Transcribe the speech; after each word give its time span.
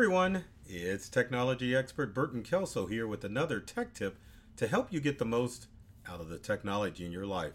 Everyone, 0.00 0.44
it's 0.64 1.10
technology 1.10 1.76
expert 1.76 2.14
Burton 2.14 2.42
Kelso 2.42 2.86
here 2.86 3.06
with 3.06 3.22
another 3.22 3.60
tech 3.60 3.92
tip 3.92 4.16
to 4.56 4.66
help 4.66 4.90
you 4.90 4.98
get 4.98 5.18
the 5.18 5.26
most 5.26 5.66
out 6.08 6.22
of 6.22 6.30
the 6.30 6.38
technology 6.38 7.04
in 7.04 7.12
your 7.12 7.26
life. 7.26 7.52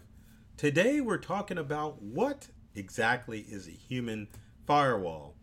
Today 0.56 1.00
we're 1.00 1.18
talking 1.18 1.58
about 1.58 2.00
what 2.00 2.46
exactly 2.72 3.40
is 3.40 3.66
a 3.66 3.72
human 3.72 4.28
firewall. 4.64 5.34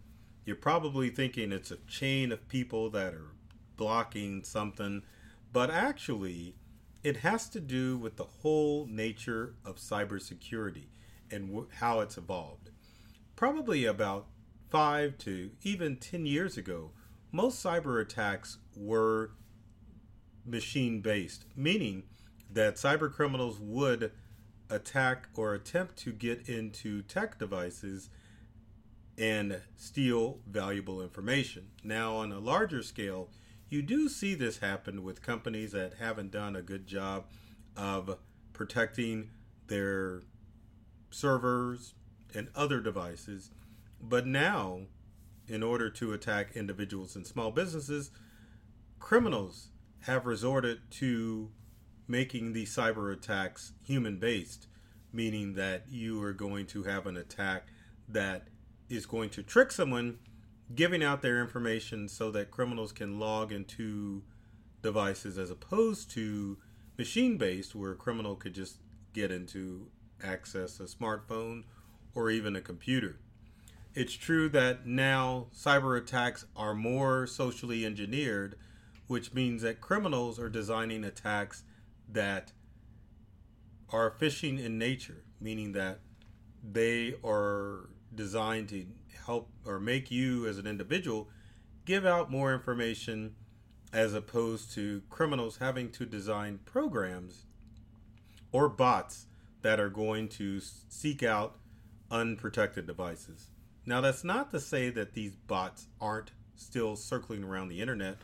You're 0.46 0.56
probably 0.56 1.10
thinking 1.10 1.52
it's 1.52 1.72
a 1.72 1.78
chain 1.90 2.32
of 2.32 2.48
people 2.48 2.90
that 2.92 3.14
are 3.14 3.36
blocking 3.76 4.46
something, 4.46 5.04
but 5.52 5.70
actually 5.70 6.56
it 7.04 7.18
has 7.18 7.50
to 7.50 7.60
do 7.60 7.98
with 7.98 8.16
the 8.16 8.24
whole 8.24 8.88
nature 8.90 9.56
of 9.66 9.76
cybersecurity 9.76 10.86
and 11.30 11.66
how 11.82 12.00
it's 12.00 12.18
evolved. 12.18 12.70
Probably 13.36 13.84
about 13.84 14.28
five 14.74 15.20
to 15.20 15.52
even 15.62 15.96
10 15.96 16.26
years 16.26 16.58
ago, 16.58 16.90
most 17.32 17.64
cyber 17.64 18.02
attacks 18.02 18.58
were 18.76 19.30
machine 20.44 21.00
based, 21.00 21.46
meaning 21.56 22.02
that 22.52 22.78
cyber 22.78 23.14
criminals 23.14 23.60
would 23.60 24.12
attack 24.72 25.28
or 25.36 25.54
attempt 25.54 25.96
to 25.96 26.12
get 26.12 26.50
into 26.50 27.04
tech 27.04 27.38
devices 27.38 28.10
and 29.16 29.62
steal 29.78 30.40
valuable 30.48 31.04
information. 31.04 31.68
Now, 31.84 32.16
on 32.16 32.32
a 32.32 32.40
larger 32.40 32.82
scale, 32.82 33.30
you 33.70 33.84
do 33.84 34.10
see 34.10 34.34
this 34.34 34.58
happen 34.58 35.04
with 35.04 35.22
companies 35.22 35.74
that 35.74 35.94
haven't 36.00 36.32
done 36.32 36.56
a 36.56 36.64
good 36.64 36.88
job 36.88 37.26
of 37.78 38.18
protecting 38.54 39.30
their 39.68 40.22
servers 41.12 41.94
and 42.34 42.48
other 42.56 42.80
devices 42.80 43.52
but 44.04 44.28
now, 44.28 44.82
in 45.48 45.64
order 45.64 45.90
to 45.90 46.12
attack 46.12 46.56
individuals 46.56 47.16
and 47.16 47.26
small 47.26 47.52
businesses, 47.52 48.12
criminals 49.00 49.70
have 50.02 50.26
resorted 50.26 50.80
to 50.92 51.50
making 52.06 52.52
these 52.52 52.76
cyber 52.76 53.14
attacks 53.14 53.72
human 53.82 54.18
based, 54.18 54.68
meaning 55.14 55.54
that 55.54 55.86
you 55.90 56.22
are 56.22 56.34
going 56.34 56.66
to 56.66 56.84
have 56.84 57.08
an 57.08 57.16
attack 57.16 57.68
that 58.10 58.50
is 58.90 59.06
going 59.06 59.30
to 59.30 59.42
trick 59.42 59.72
someone, 59.72 60.20
giving 60.76 61.02
out 61.02 61.22
their 61.22 61.40
information 61.40 62.10
so 62.10 62.30
that 62.30 62.52
criminals 62.52 62.92
can 62.92 63.18
log 63.20 63.54
into 63.54 64.22
devices 64.82 65.38
as 65.38 65.50
opposed 65.50 66.12
to 66.12 66.58
machine 66.98 67.38
based, 67.38 67.74
where 67.74 67.92
a 67.92 67.96
criminal 67.96 68.36
could 68.36 68.54
just 68.54 68.80
get 69.14 69.32
into 69.32 69.88
access 70.22 70.82
a 70.82 70.84
smartphone 70.84 71.64
or 72.14 72.30
even 72.30 72.56
a 72.58 72.62
computer 72.62 73.20
it's 73.96 74.14
true 74.14 74.50
that 74.50 74.88
now 74.88 75.48
cyber 75.56 75.98
attacks 75.98 76.46
are 76.56 76.74
more 76.74 77.28
socially 77.28 77.86
engineered, 77.86 78.56
which 79.08 79.34
means 79.34 79.62
that 79.62 79.82
criminals 79.82 80.40
are 80.40 80.50
designing 80.50 81.04
attacks 81.04 81.64
that 82.10 82.52
are 83.92 84.12
phishing 84.12 84.64
in 84.64 84.78
nature, 84.78 85.24
meaning 85.40 85.74
that 85.74 86.00
they 86.64 87.14
are 87.24 87.90
designed 88.16 88.70
to 88.70 88.86
help 89.26 89.50
or 89.66 89.80
make 89.80 90.10
you 90.10 90.48
as 90.48 90.58
an 90.58 90.66
individual 90.68 91.30
give 91.86 92.06
out 92.06 92.32
more 92.32 92.54
information 92.54 93.36
as 93.92 94.14
opposed 94.14 94.74
to 94.74 95.02
criminals 95.10 95.58
having 95.58 95.92
to 95.92 96.06
design 96.06 96.60
programs 96.66 97.46
or 98.52 98.68
bots 98.68 99.28
that 99.62 99.80
are 99.80 99.90
going 99.90 100.28
to 100.28 100.60
seek 100.60 101.22
out 101.22 101.58
unprotected 102.10 102.88
devices. 102.88 103.50
Now, 103.86 104.02
that's 104.02 104.24
not 104.24 104.52
to 104.52 104.60
say 104.60 104.90
that 104.92 105.14
these 105.14 105.36
bots 105.36 105.88
aren't 106.00 106.32
still 106.56 106.96
circling 106.96 107.44
around 107.44 107.68
the 107.68 107.82
internet, 107.82 108.18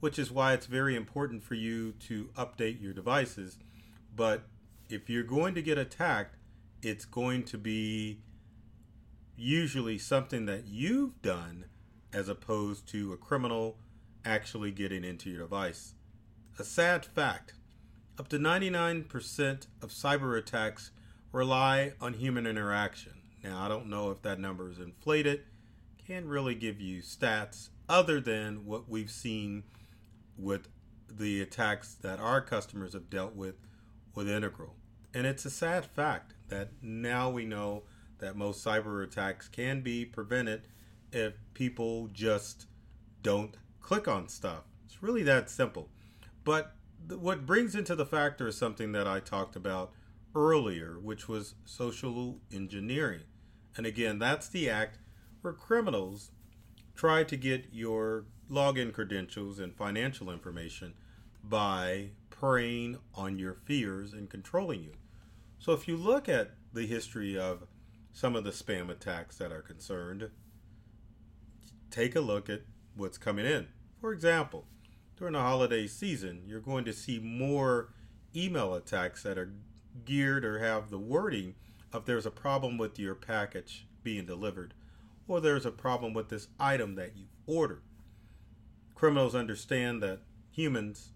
which 0.00 0.18
is 0.18 0.30
why 0.30 0.52
it's 0.52 0.66
very 0.66 0.94
important 0.94 1.42
for 1.42 1.54
you 1.54 1.92
to 2.08 2.30
update 2.36 2.82
your 2.82 2.92
devices. 2.92 3.58
But 4.14 4.42
if 4.88 5.08
you're 5.08 5.22
going 5.22 5.54
to 5.54 5.62
get 5.62 5.78
attacked, 5.78 6.36
it's 6.82 7.04
going 7.04 7.44
to 7.44 7.58
be 7.58 8.20
usually 9.36 9.98
something 9.98 10.46
that 10.46 10.66
you've 10.66 11.20
done 11.22 11.66
as 12.12 12.28
opposed 12.28 12.88
to 12.88 13.12
a 13.12 13.16
criminal 13.16 13.78
actually 14.24 14.70
getting 14.70 15.04
into 15.04 15.30
your 15.30 15.40
device. 15.40 15.94
A 16.58 16.64
sad 16.64 17.04
fact 17.04 17.54
up 18.18 18.28
to 18.28 18.38
99% 18.38 19.66
of 19.82 19.90
cyber 19.90 20.38
attacks 20.38 20.90
rely 21.32 21.92
on 22.00 22.14
human 22.14 22.46
interaction. 22.46 23.15
Now, 23.46 23.64
I 23.64 23.68
don't 23.68 23.88
know 23.88 24.10
if 24.10 24.22
that 24.22 24.40
number 24.40 24.68
is 24.70 24.80
inflated. 24.80 25.42
Can't 26.04 26.26
really 26.26 26.56
give 26.56 26.80
you 26.80 27.00
stats 27.00 27.68
other 27.88 28.20
than 28.20 28.64
what 28.66 28.88
we've 28.88 29.10
seen 29.10 29.62
with 30.36 30.68
the 31.08 31.40
attacks 31.40 31.94
that 31.94 32.18
our 32.18 32.40
customers 32.40 32.94
have 32.94 33.08
dealt 33.08 33.36
with 33.36 33.54
with 34.14 34.28
Integral. 34.28 34.74
And 35.14 35.26
it's 35.26 35.44
a 35.44 35.50
sad 35.50 35.86
fact 35.86 36.34
that 36.48 36.70
now 36.82 37.30
we 37.30 37.44
know 37.44 37.84
that 38.18 38.34
most 38.34 38.64
cyber 38.64 39.04
attacks 39.04 39.46
can 39.46 39.80
be 39.80 40.04
prevented 40.04 40.66
if 41.12 41.34
people 41.54 42.08
just 42.12 42.66
don't 43.22 43.56
click 43.80 44.08
on 44.08 44.28
stuff. 44.28 44.64
It's 44.84 45.02
really 45.02 45.22
that 45.22 45.50
simple. 45.50 45.90
But 46.42 46.74
what 47.08 47.46
brings 47.46 47.76
into 47.76 47.94
the 47.94 48.06
factor 48.06 48.48
is 48.48 48.56
something 48.56 48.90
that 48.92 49.06
I 49.06 49.20
talked 49.20 49.54
about 49.54 49.92
earlier, 50.34 50.98
which 50.98 51.28
was 51.28 51.54
social 51.64 52.40
engineering. 52.52 53.22
And 53.76 53.86
again, 53.86 54.18
that's 54.18 54.48
the 54.48 54.70
act 54.70 54.98
where 55.42 55.52
criminals 55.52 56.30
try 56.94 57.24
to 57.24 57.36
get 57.36 57.66
your 57.72 58.24
login 58.50 58.92
credentials 58.92 59.58
and 59.58 59.74
financial 59.74 60.30
information 60.30 60.94
by 61.42 62.10
preying 62.30 62.98
on 63.14 63.38
your 63.38 63.54
fears 63.54 64.12
and 64.12 64.30
controlling 64.30 64.82
you. 64.82 64.92
So 65.58 65.72
if 65.72 65.86
you 65.86 65.96
look 65.96 66.28
at 66.28 66.52
the 66.72 66.86
history 66.86 67.38
of 67.38 67.66
some 68.12 68.34
of 68.34 68.44
the 68.44 68.50
spam 68.50 68.90
attacks 68.90 69.36
that 69.36 69.52
are 69.52 69.62
concerned, 69.62 70.30
take 71.90 72.16
a 72.16 72.20
look 72.20 72.48
at 72.48 72.62
what's 72.96 73.18
coming 73.18 73.46
in. 73.46 73.68
For 74.00 74.12
example, 74.12 74.64
during 75.16 75.34
the 75.34 75.40
holiday 75.40 75.86
season, 75.86 76.42
you're 76.46 76.60
going 76.60 76.84
to 76.84 76.92
see 76.92 77.18
more 77.18 77.92
email 78.34 78.74
attacks 78.74 79.22
that 79.22 79.38
are 79.38 79.52
geared 80.04 80.44
or 80.44 80.58
have 80.58 80.90
the 80.90 80.98
wording 80.98 81.54
if 81.92 82.04
there's 82.04 82.26
a 82.26 82.30
problem 82.30 82.78
with 82.78 82.98
your 82.98 83.14
package 83.14 83.86
being 84.02 84.26
delivered 84.26 84.74
or 85.28 85.40
there's 85.40 85.66
a 85.66 85.70
problem 85.70 86.12
with 86.12 86.28
this 86.28 86.48
item 86.58 86.94
that 86.94 87.16
you've 87.16 87.28
ordered. 87.46 87.82
Criminals 88.94 89.34
understand 89.34 90.02
that 90.02 90.20
humans 90.50 91.10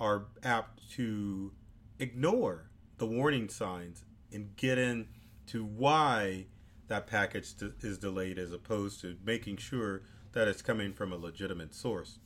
are 0.00 0.26
apt 0.42 0.90
to 0.92 1.52
ignore 1.98 2.70
the 2.98 3.06
warning 3.06 3.48
signs 3.48 4.04
and 4.32 4.56
get 4.56 4.78
into 4.78 5.64
why 5.64 6.46
that 6.88 7.06
package 7.06 7.54
is 7.80 7.98
delayed 7.98 8.38
as 8.38 8.52
opposed 8.52 9.00
to 9.00 9.16
making 9.24 9.56
sure 9.56 10.02
that 10.32 10.48
it's 10.48 10.62
coming 10.62 10.92
from 10.92 11.12
a 11.12 11.16
legitimate 11.16 11.74
source. 11.74 12.18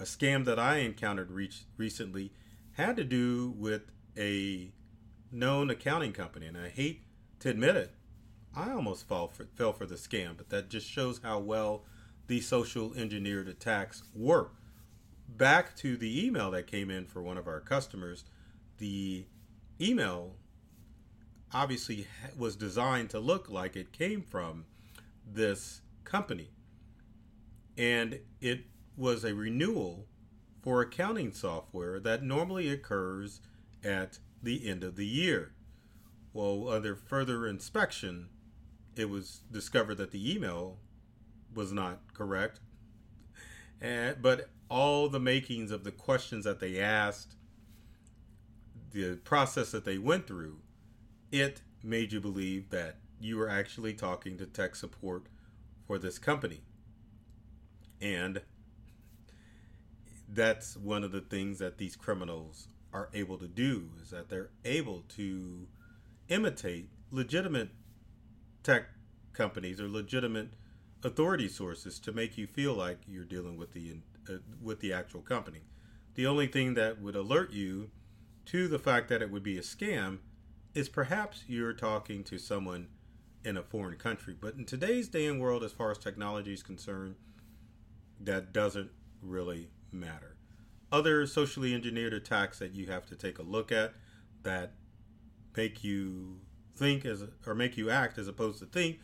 A 0.00 0.04
scam 0.04 0.44
that 0.44 0.58
I 0.58 0.78
encountered 0.78 1.30
re- 1.30 1.50
recently 1.76 2.32
had 2.72 2.96
to 2.96 3.04
do 3.04 3.54
with 3.56 3.82
a 4.16 4.72
known 5.30 5.70
accounting 5.70 6.12
company, 6.12 6.46
and 6.46 6.56
I 6.56 6.68
hate 6.68 7.02
to 7.40 7.50
admit 7.50 7.76
it, 7.76 7.92
I 8.54 8.72
almost 8.72 9.08
fell 9.08 9.28
for, 9.28 9.46
fell 9.54 9.72
for 9.72 9.86
the 9.86 9.94
scam, 9.94 10.36
but 10.36 10.48
that 10.50 10.68
just 10.68 10.88
shows 10.88 11.20
how 11.22 11.38
well 11.38 11.84
these 12.26 12.46
social 12.46 12.94
engineered 12.94 13.48
attacks 13.48 14.02
work. 14.14 14.54
Back 15.28 15.76
to 15.76 15.96
the 15.96 16.26
email 16.26 16.50
that 16.50 16.66
came 16.66 16.90
in 16.90 17.06
for 17.06 17.22
one 17.22 17.38
of 17.38 17.46
our 17.46 17.60
customers, 17.60 18.24
the 18.78 19.26
email 19.80 20.34
obviously 21.52 22.06
was 22.36 22.56
designed 22.56 23.10
to 23.10 23.18
look 23.18 23.48
like 23.48 23.76
it 23.76 23.92
came 23.92 24.22
from 24.22 24.64
this 25.26 25.82
company. 26.04 26.48
And 27.76 28.20
it 28.40 28.64
was 28.96 29.24
a 29.24 29.34
renewal 29.34 30.06
for 30.62 30.82
accounting 30.82 31.32
software 31.32 32.00
that 32.00 32.22
normally 32.22 32.68
occurs 32.68 33.40
at 33.84 34.18
the 34.42 34.68
end 34.68 34.82
of 34.82 34.96
the 34.96 35.06
year. 35.06 35.52
Well, 36.32 36.68
under 36.68 36.94
further 36.94 37.46
inspection, 37.46 38.28
it 38.96 39.08
was 39.08 39.40
discovered 39.50 39.96
that 39.96 40.10
the 40.10 40.34
email 40.34 40.78
was 41.54 41.72
not 41.72 42.00
correct. 42.14 42.60
And, 43.80 44.20
but 44.20 44.50
all 44.68 45.08
the 45.08 45.20
makings 45.20 45.70
of 45.70 45.84
the 45.84 45.92
questions 45.92 46.44
that 46.44 46.60
they 46.60 46.78
asked, 46.78 47.34
the 48.92 49.16
process 49.16 49.70
that 49.70 49.84
they 49.84 49.98
went 49.98 50.26
through, 50.26 50.58
it 51.30 51.62
made 51.82 52.12
you 52.12 52.20
believe 52.20 52.70
that 52.70 52.96
you 53.20 53.36
were 53.36 53.48
actually 53.48 53.94
talking 53.94 54.36
to 54.38 54.46
tech 54.46 54.76
support 54.76 55.26
for 55.86 55.98
this 55.98 56.18
company. 56.18 56.60
And 58.00 58.42
that's 60.28 60.76
one 60.76 61.04
of 61.04 61.12
the 61.12 61.20
things 61.20 61.58
that 61.58 61.78
these 61.78 61.96
criminals 61.96 62.68
are 62.92 63.08
able 63.14 63.38
to 63.38 63.48
do 63.48 63.90
is 64.02 64.10
that 64.10 64.28
they're 64.28 64.50
able 64.64 65.02
to 65.16 65.66
imitate 66.28 66.90
legitimate 67.10 67.70
tech 68.62 68.84
companies 69.32 69.80
or 69.80 69.88
legitimate 69.88 70.50
authority 71.02 71.48
sources 71.48 71.98
to 72.00 72.12
make 72.12 72.36
you 72.36 72.46
feel 72.46 72.74
like 72.74 72.98
you're 73.06 73.24
dealing 73.24 73.56
with 73.56 73.72
the 73.72 73.96
uh, 74.28 74.34
with 74.60 74.80
the 74.80 74.92
actual 74.92 75.22
company. 75.22 75.60
The 76.14 76.26
only 76.26 76.46
thing 76.46 76.74
that 76.74 77.00
would 77.00 77.14
alert 77.14 77.52
you 77.52 77.90
to 78.46 78.66
the 78.68 78.78
fact 78.78 79.08
that 79.08 79.22
it 79.22 79.30
would 79.30 79.42
be 79.42 79.56
a 79.58 79.62
scam 79.62 80.18
is 80.74 80.88
perhaps 80.88 81.44
you're 81.46 81.72
talking 81.72 82.24
to 82.24 82.38
someone 82.38 82.88
in 83.44 83.56
a 83.56 83.62
foreign 83.62 83.96
country. 83.96 84.34
But 84.38 84.54
in 84.54 84.64
today's 84.64 85.08
day 85.08 85.26
and 85.26 85.40
world, 85.40 85.62
as 85.62 85.72
far 85.72 85.90
as 85.90 85.98
technology 85.98 86.52
is 86.52 86.62
concerned, 86.62 87.14
that 88.20 88.52
doesn't 88.52 88.90
really 89.22 89.68
matter. 89.92 90.36
Other 90.90 91.26
socially 91.26 91.74
engineered 91.74 92.12
attacks 92.12 92.58
that 92.58 92.74
you 92.74 92.86
have 92.86 93.06
to 93.06 93.16
take 93.16 93.38
a 93.38 93.42
look 93.42 93.70
at 93.70 93.94
that 94.42 94.72
make 95.56 95.82
you 95.82 96.40
think 96.76 97.04
as 97.04 97.24
or 97.46 97.54
make 97.54 97.76
you 97.76 97.90
act 97.90 98.18
as 98.18 98.28
opposed 98.28 98.58
to 98.60 98.66
think 98.66 98.98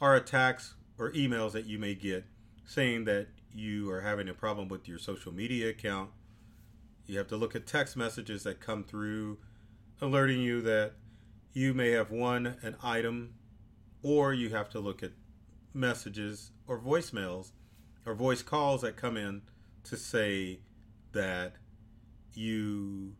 are 0.00 0.16
attacks 0.16 0.74
or 0.98 1.12
emails 1.12 1.52
that 1.52 1.66
you 1.66 1.78
may 1.78 1.94
get 1.94 2.24
saying 2.64 3.04
that 3.04 3.26
you 3.52 3.90
are 3.90 4.00
having 4.00 4.28
a 4.28 4.34
problem 4.34 4.68
with 4.68 4.86
your 4.86 4.98
social 4.98 5.32
media 5.32 5.68
account. 5.68 6.10
You 7.06 7.18
have 7.18 7.26
to 7.28 7.36
look 7.36 7.56
at 7.56 7.66
text 7.66 7.96
messages 7.96 8.44
that 8.44 8.60
come 8.60 8.84
through 8.84 9.38
alerting 10.00 10.40
you 10.40 10.60
that 10.62 10.92
you 11.52 11.74
may 11.74 11.90
have 11.90 12.12
won 12.12 12.56
an 12.62 12.76
item, 12.80 13.34
or 14.02 14.32
you 14.32 14.50
have 14.50 14.70
to 14.70 14.78
look 14.78 15.02
at 15.02 15.10
messages 15.74 16.52
or 16.68 16.78
voicemails 16.78 17.50
or 18.06 18.14
voice 18.14 18.42
calls 18.42 18.82
that 18.82 18.96
come 18.96 19.16
in 19.16 19.42
to 19.82 19.96
say 19.96 20.60
that 21.12 21.54
you 22.34 23.14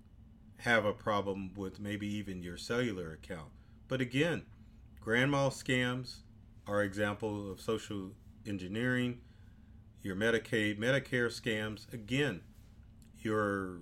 have 0.61 0.85
a 0.85 0.93
problem 0.93 1.53
with 1.57 1.81
maybe 1.81 2.07
even 2.07 2.43
your 2.43 2.57
cellular 2.57 3.13
account. 3.13 3.51
But 3.89 4.01
again, 4.01 4.43
grandma 5.01 5.49
scams 5.49 6.19
are 6.67 6.83
example 6.83 7.51
of 7.51 7.61
social 7.61 8.13
engineering. 8.47 9.21
Your 10.03 10.17
Medicaid, 10.17 10.79
Medicare 10.79 11.29
scams, 11.29 11.93
again, 11.93 12.43
your 13.19 13.81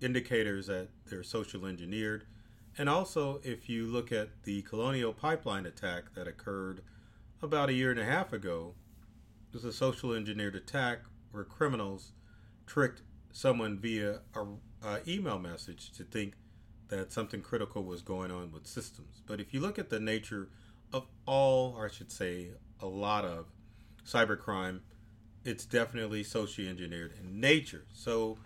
indicators 0.00 0.66
that 0.66 0.88
they're 1.06 1.22
social 1.22 1.66
engineered. 1.66 2.26
And 2.78 2.88
also, 2.88 3.40
if 3.44 3.68
you 3.68 3.86
look 3.86 4.12
at 4.12 4.42
the 4.44 4.62
Colonial 4.62 5.12
Pipeline 5.12 5.66
attack 5.66 6.14
that 6.14 6.26
occurred 6.26 6.82
about 7.42 7.68
a 7.68 7.74
year 7.74 7.90
and 7.90 8.00
a 8.00 8.04
half 8.04 8.32
ago, 8.32 8.74
it 9.48 9.54
was 9.54 9.64
a 9.64 9.72
social 9.72 10.12
engineered 10.12 10.54
attack 10.54 11.00
where 11.32 11.44
criminals 11.44 12.12
tricked 12.66 13.02
someone 13.32 13.78
via 13.78 14.20
a, 14.34 14.44
a 14.84 15.00
email 15.08 15.38
message 15.38 15.92
to 15.92 16.04
think 16.04 16.34
that 16.88 17.12
something 17.12 17.40
critical 17.40 17.82
was 17.84 18.02
going 18.02 18.30
on 18.30 18.52
with 18.52 18.66
systems. 18.66 19.22
But 19.26 19.40
if 19.40 19.54
you 19.54 19.60
look 19.60 19.78
at 19.78 19.88
the 19.88 20.00
nature 20.00 20.48
of 20.92 21.06
all, 21.26 21.74
or 21.76 21.86
I 21.86 21.90
should 21.90 22.12
say, 22.12 22.48
a 22.80 22.86
lot 22.86 23.24
of 23.24 23.46
cybercrime, 24.06 24.80
it's 25.44 25.64
definitely 25.64 26.22
socially 26.22 26.68
engineered 26.68 27.14
in 27.20 27.40
nature. 27.40 27.86
So 27.92 28.38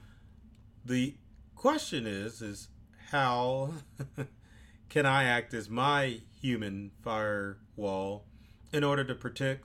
the 0.84 1.16
question 1.54 2.06
is, 2.06 2.40
is 2.40 2.68
how 3.10 3.72
can 4.88 5.06
I 5.06 5.24
act 5.24 5.52
as 5.54 5.68
my 5.68 6.20
human 6.40 6.92
firewall 7.02 8.26
in 8.72 8.84
order 8.84 9.04
to 9.04 9.14
protect 9.14 9.64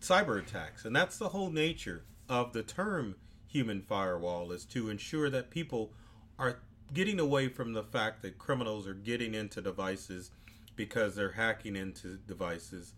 cyber 0.00 0.38
attacks? 0.38 0.84
And 0.84 0.94
that's 0.94 1.18
the 1.18 1.30
whole 1.30 1.50
nature 1.50 2.04
of 2.28 2.52
the 2.52 2.62
term 2.62 3.16
human 3.46 3.82
firewall 3.82 4.52
is 4.52 4.64
to 4.64 4.90
ensure 4.90 5.28
that 5.30 5.50
people 5.50 5.92
are 6.40 6.58
getting 6.92 7.20
away 7.20 7.48
from 7.48 7.74
the 7.74 7.84
fact 7.84 8.22
that 8.22 8.38
criminals 8.38 8.88
are 8.88 8.94
getting 8.94 9.34
into 9.34 9.60
devices 9.60 10.30
because 10.74 11.14
they're 11.14 11.32
hacking 11.32 11.76
into 11.76 12.16
devices 12.16 12.94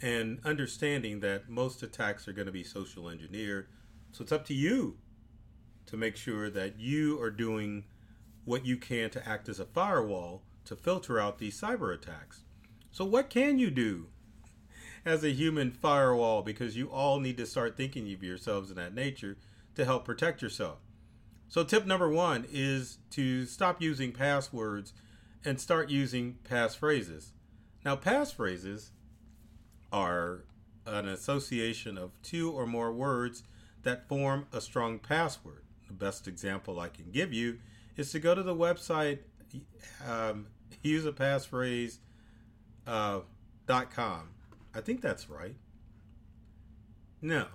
and 0.00 0.40
understanding 0.44 1.20
that 1.20 1.48
most 1.48 1.82
attacks 1.82 2.26
are 2.26 2.32
going 2.32 2.46
to 2.46 2.52
be 2.52 2.64
social 2.64 3.08
engineered. 3.08 3.68
So 4.12 4.22
it's 4.22 4.32
up 4.32 4.46
to 4.46 4.54
you 4.54 4.96
to 5.86 5.96
make 5.96 6.16
sure 6.16 6.50
that 6.50 6.78
you 6.78 7.20
are 7.20 7.30
doing 7.30 7.84
what 8.44 8.64
you 8.64 8.76
can 8.76 9.10
to 9.10 9.28
act 9.28 9.48
as 9.48 9.60
a 9.60 9.64
firewall 9.66 10.42
to 10.64 10.74
filter 10.74 11.20
out 11.20 11.38
these 11.38 11.60
cyber 11.60 11.94
attacks. 11.94 12.42
So, 12.90 13.04
what 13.04 13.28
can 13.28 13.58
you 13.58 13.70
do 13.70 14.06
as 15.04 15.22
a 15.22 15.30
human 15.30 15.70
firewall? 15.70 16.42
Because 16.42 16.76
you 16.76 16.88
all 16.90 17.20
need 17.20 17.36
to 17.36 17.46
start 17.46 17.76
thinking 17.76 18.10
of 18.12 18.22
yourselves 18.22 18.70
in 18.70 18.76
that 18.76 18.94
nature 18.94 19.36
to 19.74 19.84
help 19.84 20.04
protect 20.04 20.42
yourself. 20.42 20.78
So, 21.48 21.62
tip 21.64 21.86
number 21.86 22.10
one 22.10 22.46
is 22.50 22.98
to 23.10 23.46
stop 23.46 23.80
using 23.80 24.12
passwords 24.12 24.92
and 25.44 25.60
start 25.60 25.90
using 25.90 26.38
passphrases. 26.48 27.30
Now, 27.84 27.96
passphrases 27.96 28.90
are 29.92 30.44
an 30.86 31.08
association 31.08 31.96
of 31.96 32.20
two 32.22 32.50
or 32.50 32.66
more 32.66 32.92
words 32.92 33.44
that 33.82 34.08
form 34.08 34.46
a 34.52 34.60
strong 34.60 34.98
password. 34.98 35.62
The 35.86 35.92
best 35.92 36.26
example 36.26 36.80
I 36.80 36.88
can 36.88 37.10
give 37.12 37.32
you 37.32 37.58
is 37.96 38.10
to 38.12 38.18
go 38.18 38.34
to 38.34 38.42
the 38.42 38.54
website, 38.54 39.20
um, 40.06 40.48
use 40.82 41.06
a 41.06 41.12
uh. 42.86 43.20
I 44.74 44.80
think 44.80 45.00
that's 45.00 45.30
right. 45.30 45.56
No. 47.22 47.46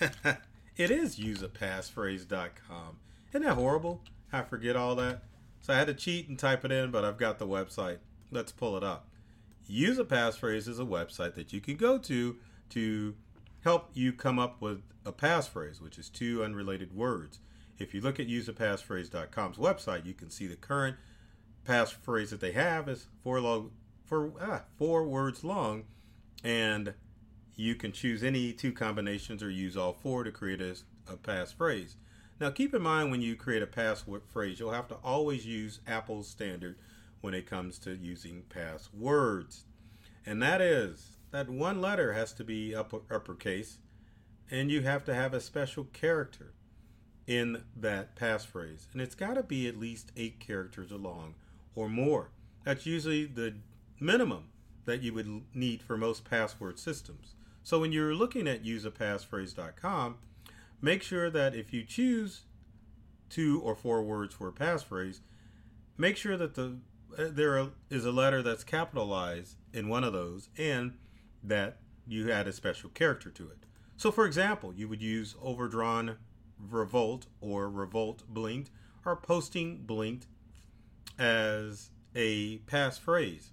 it 0.76 0.90
is 0.90 1.18
use 1.18 1.42
a 1.42 1.48
passphrase.com. 1.48 2.98
Isn't 3.30 3.42
that 3.42 3.54
horrible? 3.54 4.02
I 4.32 4.42
forget 4.42 4.76
all 4.76 4.94
that. 4.96 5.22
So 5.60 5.72
I 5.72 5.78
had 5.78 5.86
to 5.88 5.94
cheat 5.94 6.28
and 6.28 6.38
type 6.38 6.64
it 6.64 6.72
in, 6.72 6.90
but 6.90 7.04
I've 7.04 7.18
got 7.18 7.38
the 7.38 7.46
website. 7.46 7.98
Let's 8.30 8.52
pull 8.52 8.76
it 8.76 8.84
up. 8.84 9.08
Use 9.66 9.98
a 9.98 10.04
passphrase 10.04 10.68
is 10.68 10.78
a 10.78 10.84
website 10.84 11.34
that 11.34 11.52
you 11.52 11.60
can 11.60 11.76
go 11.76 11.98
to 11.98 12.36
to 12.70 13.14
help 13.62 13.90
you 13.94 14.12
come 14.12 14.38
up 14.38 14.60
with 14.60 14.82
a 15.04 15.12
passphrase, 15.12 15.80
which 15.80 15.98
is 15.98 16.08
two 16.08 16.44
unrelated 16.44 16.94
words. 16.94 17.40
If 17.78 17.94
you 17.94 18.00
look 18.00 18.20
at 18.20 18.28
useapassphrase.com's 18.28 19.56
website, 19.56 20.06
you 20.06 20.14
can 20.14 20.30
see 20.30 20.46
the 20.46 20.56
current 20.56 20.96
passphrase 21.66 22.30
that 22.30 22.40
they 22.40 22.52
have 22.52 22.88
is 22.88 23.08
four 23.22 23.40
long, 23.40 23.72
for 24.04 24.32
ah, 24.40 24.62
four 24.78 25.04
words 25.04 25.42
long, 25.42 25.84
and 26.44 26.94
you 27.56 27.74
can 27.74 27.90
choose 27.90 28.22
any 28.22 28.52
two 28.52 28.72
combinations 28.72 29.42
or 29.42 29.50
use 29.50 29.76
all 29.76 29.94
four 29.94 30.22
to 30.24 30.30
create 30.30 30.60
a, 30.60 30.76
a 31.10 31.16
passphrase. 31.16 31.94
Now, 32.38 32.50
keep 32.50 32.74
in 32.74 32.82
mind 32.82 33.10
when 33.10 33.22
you 33.22 33.34
create 33.34 33.62
a 33.62 33.66
passphrase, 33.66 34.58
you'll 34.58 34.72
have 34.72 34.88
to 34.88 34.98
always 35.02 35.46
use 35.46 35.80
Apple's 35.86 36.28
standard 36.28 36.76
when 37.22 37.32
it 37.32 37.46
comes 37.46 37.78
to 37.78 37.96
using 37.96 38.42
passwords, 38.50 39.64
and 40.26 40.42
that 40.42 40.60
is 40.60 41.16
that 41.30 41.48
one 41.48 41.80
letter 41.80 42.12
has 42.12 42.32
to 42.34 42.44
be 42.44 42.74
upper, 42.74 43.00
uppercase, 43.10 43.78
and 44.50 44.70
you 44.70 44.82
have 44.82 45.04
to 45.04 45.14
have 45.14 45.34
a 45.34 45.40
special 45.40 45.84
character 45.84 46.52
in 47.26 47.64
that 47.74 48.14
passphrase. 48.16 48.86
And 48.92 49.00
it's 49.00 49.14
got 49.14 49.34
to 49.34 49.42
be 49.42 49.66
at 49.66 49.78
least 49.78 50.12
eight 50.16 50.38
characters 50.40 50.92
long 50.92 51.34
or 51.74 51.88
more. 51.88 52.30
That's 52.64 52.86
usually 52.86 53.24
the 53.24 53.54
minimum 53.98 54.50
that 54.84 55.02
you 55.02 55.12
would 55.14 55.42
need 55.54 55.82
for 55.82 55.96
most 55.96 56.24
password 56.24 56.78
systems. 56.78 57.34
So 57.66 57.80
when 57.80 57.90
you're 57.90 58.14
looking 58.14 58.46
at 58.46 58.62
useapassphrase.com, 58.62 60.18
make 60.80 61.02
sure 61.02 61.28
that 61.30 61.56
if 61.56 61.72
you 61.72 61.82
choose 61.82 62.42
two 63.28 63.60
or 63.60 63.74
four 63.74 64.04
words 64.04 64.32
for 64.36 64.46
a 64.46 64.52
passphrase, 64.52 65.18
make 65.98 66.16
sure 66.16 66.36
that 66.36 66.54
the 66.54 66.76
uh, 67.18 67.24
there 67.28 67.70
is 67.90 68.04
a 68.04 68.12
letter 68.12 68.40
that's 68.40 68.62
capitalized 68.62 69.56
in 69.72 69.88
one 69.88 70.04
of 70.04 70.12
those 70.12 70.48
and 70.56 70.96
that 71.42 71.78
you 72.06 72.30
add 72.30 72.46
a 72.46 72.52
special 72.52 72.88
character 72.90 73.30
to 73.30 73.48
it. 73.48 73.66
So 73.96 74.12
for 74.12 74.26
example, 74.26 74.72
you 74.72 74.86
would 74.86 75.02
use 75.02 75.34
overdrawn 75.42 76.18
revolt 76.70 77.26
or 77.40 77.68
revolt 77.68 78.22
blinked 78.28 78.70
or 79.04 79.16
posting 79.16 79.78
blinked 79.78 80.28
as 81.18 81.90
a 82.14 82.58
passphrase. 82.58 83.48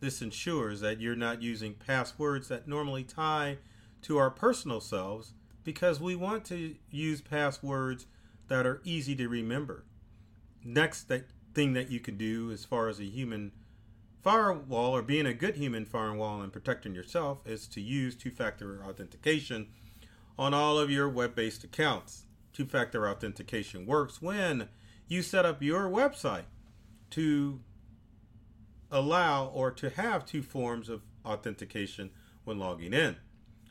This 0.00 0.22
ensures 0.22 0.80
that 0.80 1.00
you're 1.00 1.14
not 1.14 1.42
using 1.42 1.74
passwords 1.74 2.48
that 2.48 2.66
normally 2.66 3.04
tie 3.04 3.58
to 4.02 4.16
our 4.16 4.30
personal 4.30 4.80
selves 4.80 5.34
because 5.62 6.00
we 6.00 6.16
want 6.16 6.44
to 6.46 6.74
use 6.90 7.20
passwords 7.20 8.06
that 8.48 8.66
are 8.66 8.80
easy 8.84 9.14
to 9.16 9.28
remember. 9.28 9.84
Next 10.64 11.04
that 11.04 11.26
thing 11.54 11.74
that 11.74 11.90
you 11.90 12.00
can 12.00 12.16
do 12.16 12.50
as 12.50 12.64
far 12.64 12.88
as 12.88 12.98
a 12.98 13.04
human 13.04 13.52
firewall 14.22 14.94
or 14.96 15.02
being 15.02 15.26
a 15.26 15.34
good 15.34 15.56
human 15.56 15.84
firewall 15.84 16.42
and 16.42 16.52
protecting 16.52 16.94
yourself 16.94 17.38
is 17.46 17.66
to 17.68 17.80
use 17.80 18.14
two-factor 18.14 18.84
authentication 18.84 19.68
on 20.38 20.54
all 20.54 20.78
of 20.78 20.90
your 20.90 21.08
web-based 21.08 21.64
accounts 21.64 22.24
two 22.52 22.66
factor 22.66 23.08
authentication 23.08 23.86
works 23.86 24.20
when 24.20 24.68
you 25.08 25.22
set 25.22 25.46
up 25.46 25.62
your 25.62 25.88
website 25.88 26.44
to 27.10 27.60
allow 28.90 29.46
or 29.46 29.70
to 29.70 29.90
have 29.90 30.24
two 30.24 30.42
forms 30.42 30.88
of 30.88 31.02
authentication 31.24 32.10
when 32.44 32.58
logging 32.58 32.92
in. 32.92 33.16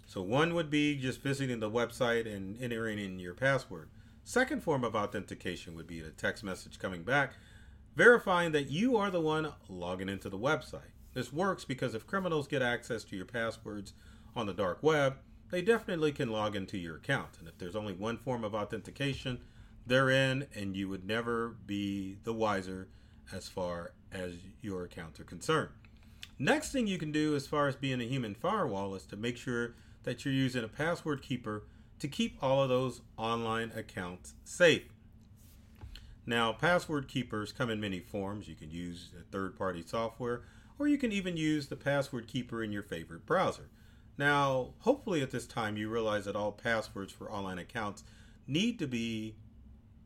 So, 0.06 0.22
one 0.22 0.54
would 0.56 0.70
be 0.70 0.96
just 0.96 1.22
visiting 1.22 1.60
the 1.60 1.70
website 1.70 2.26
and 2.26 2.60
entering 2.62 2.98
in 2.98 3.20
your 3.20 3.34
password. 3.34 3.90
Second 4.24 4.64
form 4.64 4.84
of 4.84 4.96
authentication 4.96 5.76
would 5.76 5.88
be 5.88 6.00
a 6.00 6.10
text 6.10 6.44
message 6.44 6.80
coming 6.80 7.04
back 7.04 7.34
verifying 7.96 8.52
that 8.54 8.70
you 8.70 8.96
are 8.96 9.12
the 9.12 9.20
one 9.20 9.52
logging 9.68 10.08
into 10.10 10.30
the 10.30 10.38
website. 10.38 10.94
This 11.14 11.34
works 11.34 11.66
because 11.66 11.94
if 11.94 12.08
criminals 12.08 12.48
get 12.48 12.62
access 12.62 13.04
to 13.06 13.16
your 13.16 13.26
passwords 13.26 13.94
on 14.36 14.46
the 14.46 14.54
dark 14.54 14.82
web, 14.82 15.18
they 15.50 15.62
definitely 15.62 16.12
can 16.12 16.30
log 16.30 16.56
into 16.56 16.78
your 16.78 16.96
account. 16.96 17.38
And 17.40 17.48
if 17.48 17.58
there's 17.58 17.76
only 17.76 17.94
one 17.94 18.18
form 18.18 18.44
of 18.44 18.54
authentication, 18.54 19.40
they're 19.86 20.12
in, 20.12 20.48
and 20.56 20.78
you 20.78 20.88
would 20.88 21.06
never 21.06 21.50
be 21.66 22.18
the 22.24 22.34
wiser 22.34 22.88
as 23.34 23.48
far 23.48 23.92
as 24.12 24.34
your 24.62 24.84
accounts 24.84 25.20
are 25.20 25.26
concerned. 25.26 25.70
Next 26.38 26.72
thing 26.72 26.88
you 26.88 26.98
can 26.98 27.12
do 27.12 27.36
as 27.36 27.48
far 27.48 27.68
as 27.68 27.76
being 27.76 28.02
a 28.02 28.06
human 28.06 28.34
firewall 28.34 28.96
is 28.96 29.06
to 29.08 29.18
make 29.18 29.38
sure 29.38 29.76
that 30.04 30.24
you're 30.24 30.34
using 30.34 30.64
a 30.64 30.70
password 30.70 31.22
keeper 31.22 31.64
to 32.00 32.08
keep 32.08 32.42
all 32.42 32.64
of 32.64 32.70
those 32.70 33.02
online 33.18 33.72
accounts 33.76 34.34
safe. 34.44 34.84
Now, 36.26 36.54
password 36.54 37.08
keepers 37.08 37.52
come 37.52 37.70
in 37.70 37.80
many 37.80 38.00
forms. 38.00 38.48
You 38.48 38.56
can 38.56 38.72
use 38.72 39.10
third 39.32 39.58
party 39.58 39.84
software, 39.86 40.44
or 40.78 40.88
you 40.88 40.98
can 40.98 41.12
even 41.12 41.36
use 41.36 41.68
the 41.68 41.76
password 41.76 42.28
keeper 42.28 42.64
in 42.64 42.72
your 42.72 42.84
favorite 42.84 43.26
browser. 43.26 43.70
Now, 44.18 44.74
hopefully, 44.80 45.22
at 45.22 45.32
this 45.32 45.48
time, 45.48 45.76
you 45.76 45.90
realize 45.90 46.26
that 46.26 46.36
all 46.36 46.52
passwords 46.52 47.12
for 47.12 47.32
online 47.32 47.58
accounts 47.58 48.04
need 48.48 48.78
to 48.80 48.88
be 48.88 49.36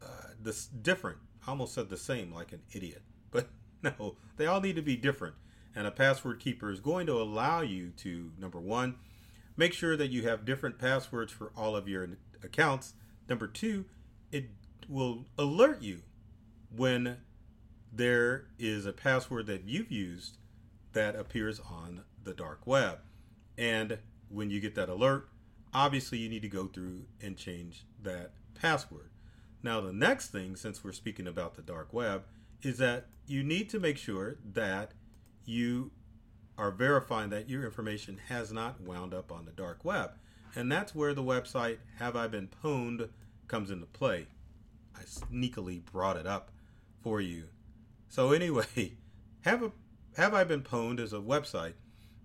uh, 0.01 0.29
this 0.41 0.65
different. 0.65 1.17
I 1.45 1.51
almost 1.51 1.73
said 1.73 1.89
the 1.89 1.97
same, 1.97 2.33
like 2.33 2.53
an 2.53 2.61
idiot, 2.71 3.01
but 3.33 3.49
no, 3.83 4.15
they 4.37 4.45
all 4.45 4.61
need 4.61 4.75
to 4.77 4.81
be 4.81 4.95
different. 4.95 5.35
And 5.75 5.87
a 5.87 5.91
password 5.91 6.39
keeper 6.39 6.71
is 6.71 6.79
going 6.79 7.07
to 7.07 7.19
allow 7.19 7.61
you 7.61 7.89
to 7.97 8.31
number 8.37 8.59
one, 8.59 8.95
make 9.57 9.73
sure 9.73 9.97
that 9.97 10.11
you 10.11 10.27
have 10.27 10.45
different 10.45 10.77
passwords 10.77 11.33
for 11.33 11.51
all 11.57 11.75
of 11.75 11.87
your 11.87 12.07
accounts. 12.43 12.93
Number 13.27 13.47
two, 13.47 13.85
it 14.31 14.49
will 14.87 15.25
alert 15.37 15.81
you 15.81 16.01
when 16.75 17.17
there 17.91 18.45
is 18.57 18.85
a 18.85 18.93
password 18.93 19.47
that 19.47 19.63
you've 19.65 19.91
used 19.91 20.37
that 20.93 21.15
appears 21.15 21.59
on 21.59 22.03
the 22.23 22.33
dark 22.33 22.65
web. 22.65 22.99
And 23.57 23.97
when 24.29 24.49
you 24.49 24.59
get 24.59 24.75
that 24.75 24.89
alert, 24.89 25.29
obviously 25.73 26.19
you 26.19 26.29
need 26.29 26.41
to 26.43 26.49
go 26.49 26.67
through 26.67 27.05
and 27.21 27.37
change 27.37 27.85
that 28.01 28.33
password. 28.55 29.09
Now, 29.61 29.79
the 29.81 29.93
next 29.93 30.29
thing, 30.29 30.55
since 30.55 30.83
we're 30.83 30.91
speaking 30.91 31.27
about 31.27 31.55
the 31.55 31.61
dark 31.61 31.93
web, 31.93 32.23
is 32.63 32.77
that 32.77 33.08
you 33.27 33.43
need 33.43 33.70
to 33.70 33.79
make 33.79 33.98
sure 33.98 34.38
that 34.53 34.91
you 35.46 35.91
are 36.58 36.72
verifying 36.72 37.29
that 37.29 37.50
your 37.50 37.65
information 37.65 38.20
has 38.29 38.51
not 38.51 38.82
wound 38.82 39.13
up 39.13 39.32
on 39.32 39.46
the 39.46 39.51
dark 39.51 39.84
web. 39.84 40.12
And 40.55 40.72
that's 40.72 40.93
where 40.93 41.13
the 41.13 41.24
website 41.24 41.77
Have 41.98 42.15
I 42.15 42.27
Been 42.27 42.48
Pwned 42.63 43.10
comes 43.48 43.72
into 43.72 43.88
play. 43.88 44.27
I 44.96 45.01
sneakily 45.01 45.84
brought 45.84 46.17
it 46.17 46.27
up 46.27 46.51
for 47.01 47.20
you. 47.20 47.46
So 48.08 48.32
anyway, 48.32 48.93
have 49.41 49.63
a 49.63 49.72
have 50.15 50.36
I 50.36 50.43
been 50.43 50.62
pwned 50.62 51.00
is 51.00 51.12
a 51.12 51.17
website 51.17 51.74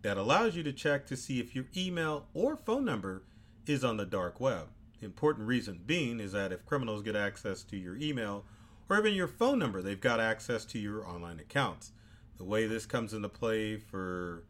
that 0.02 0.18
allows 0.18 0.54
you 0.54 0.62
to 0.62 0.72
check 0.74 1.06
to 1.06 1.16
see 1.16 1.40
if 1.40 1.54
your 1.54 1.64
email 1.74 2.26
or 2.34 2.54
phone 2.54 2.84
number 2.84 3.22
is 3.66 3.82
on 3.82 3.96
the 3.96 4.04
dark 4.04 4.40
web. 4.40 4.68
The 5.00 5.06
important 5.06 5.48
reason 5.48 5.80
being 5.86 6.20
is 6.20 6.32
that 6.32 6.52
if 6.52 6.66
criminals 6.66 7.02
get 7.02 7.16
access 7.16 7.62
to 7.64 7.78
your 7.78 7.96
email 7.96 8.44
or 8.88 8.98
even 8.98 9.14
your 9.14 9.28
phone 9.28 9.58
number, 9.58 9.82
they've 9.82 10.00
got 10.00 10.20
access 10.20 10.64
to 10.66 10.78
your 10.78 11.06
online 11.06 11.40
accounts. 11.40 11.92
The 12.36 12.44
way 12.44 12.66
this 12.66 12.86
comes 12.86 13.12
into 13.12 13.28
play 13.28 13.76
for 13.76 14.44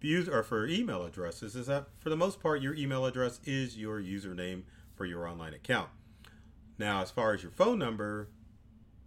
user 0.00 0.38
or 0.38 0.42
for 0.42 0.66
email 0.66 1.04
addresses 1.04 1.54
is 1.54 1.66
that 1.66 1.86
for 1.98 2.08
the 2.10 2.16
most 2.16 2.40
part 2.40 2.62
your 2.62 2.74
email 2.74 3.04
address 3.04 3.40
is 3.44 3.76
your 3.76 4.00
username 4.00 4.62
for 4.94 5.04
your 5.04 5.26
online 5.26 5.54
account. 5.54 5.88
Now, 6.78 7.02
as 7.02 7.10
far 7.10 7.34
as 7.34 7.42
your 7.42 7.52
phone 7.52 7.78
number, 7.78 8.28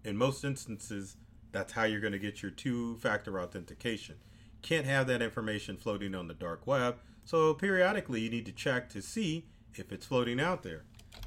in 0.04 0.18
most 0.18 0.44
instances, 0.44 1.18
that's 1.52 1.74
how 1.74 1.84
you're 1.84 2.02
going 2.02 2.14
to 2.14 2.20
get 2.20 2.42
your 2.42 2.52
two 2.52 2.98
factor 2.98 3.40
authentication. 3.40 4.16
Can't 4.62 4.86
have 4.86 5.08
that 5.08 5.22
information 5.22 5.78
floating 5.78 6.14
on 6.14 6.28
the 6.28 6.34
dark 6.34 6.68
web, 6.68 6.98
so 7.26 7.54
periodically 7.54 8.22
you 8.22 8.30
need 8.30 8.46
to 8.46 8.52
check 8.52 8.90
to 8.90 9.02
see 9.02 9.46
if 9.76 9.92
it's 9.92 10.06
floating 10.06 10.40
out 10.40 10.64
there. 10.64 10.84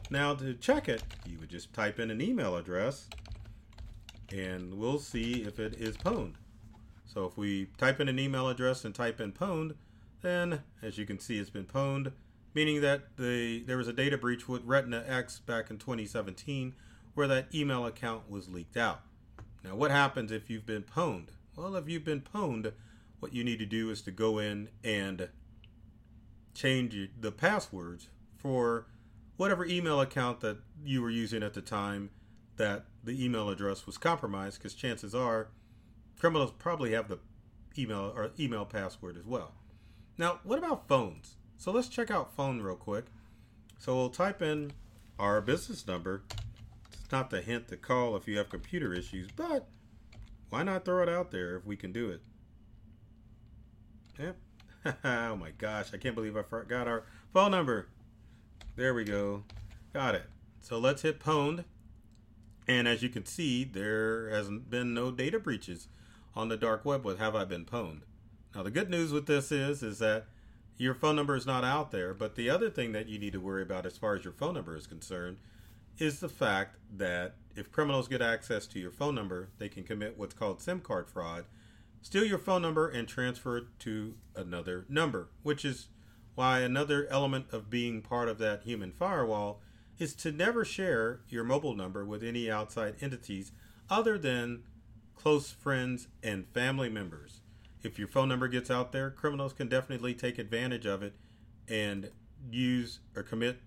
Now, 0.09 0.35
to 0.35 0.55
check 0.55 0.89
it, 0.89 1.03
you 1.29 1.39
would 1.41 1.49
just 1.49 1.73
type 1.73 1.99
in 1.99 2.11
an 2.11 2.21
email 2.21 2.57
address 2.57 3.09
and 4.33 4.75
we'll 4.75 4.99
see 4.99 5.43
if 5.43 5.59
it 5.59 5.75
is 5.75 5.97
pwned. 5.97 6.35
So 7.07 7.25
if 7.25 7.37
we 7.37 7.67
type 7.79 8.01
in 8.01 8.09
an 8.09 8.19
email 8.19 8.49
address 8.49 8.85
and 8.85 8.95
type 8.95 9.21
in 9.21 9.33
pwned, 9.33 9.75
then 10.23 10.63
as 10.83 10.99
you 10.99 11.07
can 11.07 11.19
see, 11.19 11.39
it's 11.39 11.51
been 11.51 11.65
pwned, 11.65 12.13
meaning 12.55 12.81
that 12.83 13.17
the 13.17 13.63
there 13.65 13.77
was 13.77 13.89
a 13.89 13.93
data 13.93 14.19
breach 14.19 14.49
with 14.49 14.65
Retina 14.65 15.05
X 15.07 15.41
back 15.41 15.71
in 15.71 15.79
2017 15.79 16.75
where 17.15 17.27
that 17.29 17.55
email 17.55 17.87
account 17.87 18.31
was 18.31 18.49
leaked 18.49 18.77
out. 18.77 19.01
Now, 19.65 19.75
what 19.75 19.91
happens 19.91 20.31
if 20.31 20.51
you've 20.51 20.67
been 20.67 20.83
pwned? 20.83 21.29
Well, 21.57 21.75
if 21.77 21.89
you've 21.89 22.05
been 22.05 22.21
pwned, 22.21 22.73
what 23.21 23.33
you 23.33 23.43
need 23.43 23.59
to 23.59 23.67
do 23.67 23.91
is 23.91 24.03
to 24.03 24.11
go 24.11 24.39
in 24.39 24.69
and 24.85 25.31
change 26.55 26.97
the 27.19 27.33
passwords 27.33 28.09
for 28.37 28.87
whatever 29.37 29.65
email 29.67 30.01
account 30.01 30.41
that 30.41 30.59
you 30.85 31.03
were 31.03 31.11
using 31.11 31.43
at 31.43 31.55
the 31.55 31.61
time 31.61 32.11
that 32.57 32.87
the 33.05 33.25
email 33.25 33.49
address 33.51 33.87
was 33.87 33.99
compromised 33.99 34.59
because 34.59 34.75
chances 34.75 35.15
are 35.15 35.49
criminals 36.19 36.53
probably 36.59 36.93
have 36.93 37.09
the 37.09 37.19
email 37.79 38.13
or 38.17 38.31
email 38.39 38.65
password 38.65 39.17
as 39.17 39.27
well. 39.27 39.53
Now, 40.19 40.41
what 40.45 40.59
about 40.59 40.89
phones? 40.89 41.37
So 41.59 41.71
let's 41.71 41.89
check 41.89 42.11
out 42.11 42.35
phone 42.35 42.63
real 42.63 42.77
quick. 42.77 43.07
So 43.79 43.95
we'll 43.95 44.11
type 44.11 44.41
in 44.41 44.73
our 45.19 45.41
business 45.41 45.87
number 45.87 46.23
It's 46.93 47.13
not 47.13 47.31
the 47.31 47.41
hint 47.41 47.69
to 47.69 47.77
call 47.77 48.17
if 48.17 48.27
you 48.27 48.39
have 48.39 48.49
computer 48.49 48.93
issues, 48.93 49.29
but 49.35 49.69
why 50.49 50.63
not 50.63 50.85
throw 50.85 51.03
it 51.03 51.09
out 51.09 51.31
there 51.31 51.57
if 51.57 51.67
we 51.67 51.77
can 51.77 51.93
do 51.93 52.11
it? 52.11 52.23
Yep. 54.19 54.37
oh 55.05 55.37
my 55.37 55.51
gosh, 55.59 55.93
I 55.93 55.99
can't 55.99 56.15
believe 56.15 56.37
I 56.37 56.43
forgot 56.43 56.89
our 56.89 57.05
phone 57.33 57.51
number. 57.51 57.89
There 58.77 58.93
we 58.93 59.05
go. 59.05 59.45
Got 59.95 60.17
it. 60.17 60.27
So 60.61 60.79
let's 60.79 61.01
hit 61.01 61.19
pwned. 61.19 61.65
And 62.69 62.87
as 62.87 63.03
you 63.03 63.09
can 63.09 63.25
see, 63.25 63.65
there 63.65 64.29
hasn't 64.29 64.69
been 64.69 64.93
no 64.93 65.11
data 65.11 65.39
breaches 65.39 65.89
on 66.35 66.51
the 66.51 66.59
dark 66.59 66.85
web 66.85 67.03
with 67.03 67.19
Have 67.19 67.35
I 67.35 67.47
Been 67.47 67.65
Pwned. 67.65 68.01
Now 68.55 68.63
the 68.63 68.71
good 68.71 68.91
news 68.91 69.13
with 69.13 69.25
this 69.25 69.51
is 69.51 69.83
is 69.83 69.99
that 70.01 70.27
your 70.77 70.93
phone 70.93 71.17
number 71.17 71.35
is 71.35 71.47
not 71.47 71.65
out 71.65 71.91
there, 71.91 72.13
but 72.13 72.35
the 72.35 72.51
other 72.51 72.69
thing 72.69 72.93
that 72.93 73.09
you 73.09 73.19
need 73.19 73.33
to 73.33 73.41
worry 73.41 73.63
about 73.63 73.87
as 73.87 73.97
far 73.97 74.15
as 74.15 74.25
your 74.25 74.35
phone 74.35 74.53
number 74.53 74.77
is 74.77 74.87
concerned 74.87 75.39
is 75.97 76.21
the 76.21 76.29
fact 76.29 76.77
that 76.95 77.37
if 77.55 77.73
criminals 77.73 78.09
get 78.09 78.21
access 78.21 78.67
to 78.67 78.79
your 78.79 78.91
phone 78.91 79.15
number, 79.15 79.49
they 79.57 79.71
can 79.71 79.85
commit 79.85 80.19
what's 80.19 80.35
called 80.35 80.61
SIM 80.61 80.81
card 80.81 81.09
fraud, 81.09 81.47
steal 82.03 82.27
your 82.27 82.37
phone 82.37 82.61
number, 82.61 82.89
and 82.89 83.09
transfer 83.09 83.57
it 83.57 83.65
to 83.79 84.17
another 84.35 84.85
number, 84.91 85.31
which 85.43 85.65
is 85.65 85.89
why 86.37 86.61
another 86.61 87.09
element 87.11 87.47
of 87.51 87.69
being 87.69 88.03
part 88.03 88.29
of 88.29 88.39
that 88.39 88.63
human 88.63 88.93
firewall 88.93 89.61
is 89.99 90.15
to 90.15 90.31
never 90.31 90.65
share 90.65 91.21
your 91.29 91.43
mobile 91.43 91.75
number 91.75 92.05
with 92.05 92.23
any 92.23 92.49
outside 92.49 92.95
entities 93.01 93.51
other 93.91 94.17
than 94.19 94.63
close 95.17 95.51
friends 95.51 96.09
and 96.23 96.47
family 96.49 96.91
members. 96.91 97.41
If 97.83 97.99
your 97.99 98.07
phone 98.07 98.29
number 98.29 98.49
gets 98.49 98.71
out 98.71 98.93
there, 98.93 99.11
criminals 99.11 99.55
can 99.55 99.69
definitely 99.69 100.15
take 100.15 100.39
advantage 100.39 100.87
of 100.87 101.03
it 101.03 101.15
and 101.69 102.11
use 102.51 103.01
or 103.17 103.23
commit 103.23 103.59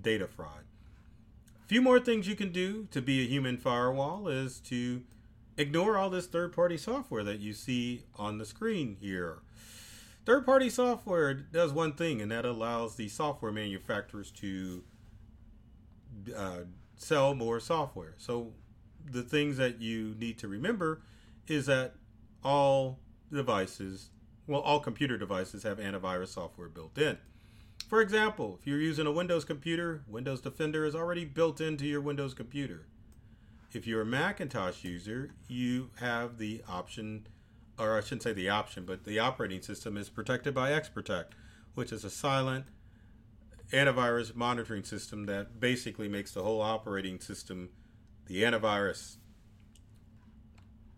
data 0.00 0.28
fraud 0.28 0.64
A 1.64 1.66
few 1.66 1.82
more 1.82 1.98
things 1.98 2.28
you 2.28 2.36
can 2.36 2.52
do 2.52 2.86
to 2.90 3.02
be 3.02 3.22
a 3.22 3.26
human 3.26 3.56
firewall 3.56 4.28
is 4.28 4.60
to 4.60 5.02
ignore 5.56 5.96
all 5.96 6.10
this 6.10 6.26
third 6.26 6.52
party 6.52 6.76
software 6.76 7.24
that 7.24 7.40
you 7.40 7.52
see 7.52 8.04
on 8.16 8.38
the 8.38 8.44
screen 8.44 8.96
here. 9.00 9.38
Third 10.26 10.44
party 10.44 10.68
software 10.68 11.34
does 11.34 11.72
one 11.72 11.92
thing, 11.94 12.20
and 12.20 12.30
that 12.30 12.44
allows 12.44 12.96
the 12.96 13.08
software 13.08 13.52
manufacturers 13.52 14.30
to 14.32 14.84
uh, 16.36 16.60
sell 16.96 17.34
more 17.34 17.58
software. 17.60 18.14
So, 18.18 18.52
the 19.10 19.22
things 19.22 19.56
that 19.56 19.80
you 19.80 20.14
need 20.18 20.38
to 20.38 20.48
remember 20.48 21.02
is 21.46 21.66
that 21.66 21.94
all 22.44 23.00
devices, 23.32 24.10
well, 24.46 24.60
all 24.60 24.80
computer 24.80 25.16
devices 25.16 25.62
have 25.62 25.78
antivirus 25.78 26.28
software 26.28 26.68
built 26.68 26.98
in. 26.98 27.18
For 27.88 28.00
example, 28.00 28.58
if 28.60 28.66
you're 28.66 28.80
using 28.80 29.06
a 29.06 29.12
Windows 29.12 29.44
computer, 29.44 30.02
Windows 30.06 30.40
Defender 30.40 30.84
is 30.84 30.94
already 30.94 31.24
built 31.24 31.60
into 31.60 31.86
your 31.86 32.00
Windows 32.00 32.34
computer. 32.34 32.86
If 33.72 33.86
you're 33.86 34.02
a 34.02 34.06
Macintosh 34.06 34.84
user, 34.84 35.30
you 35.48 35.90
have 35.98 36.38
the 36.38 36.62
option, 36.68 37.26
or 37.80 37.96
I 37.96 38.02
shouldn't 38.02 38.22
say 38.22 38.32
the 38.32 38.50
option, 38.50 38.84
but 38.84 39.04
the 39.04 39.18
operating 39.18 39.62
system 39.62 39.96
is 39.96 40.10
protected 40.10 40.54
by 40.54 40.70
XProtect, 40.70 41.30
which 41.74 41.92
is 41.92 42.04
a 42.04 42.10
silent 42.10 42.66
antivirus 43.72 44.34
monitoring 44.34 44.84
system 44.84 45.26
that 45.26 45.58
basically 45.58 46.08
makes 46.08 46.32
the 46.32 46.42
whole 46.42 46.60
operating 46.60 47.18
system 47.20 47.70
the 48.26 48.42
antivirus. 48.42 49.16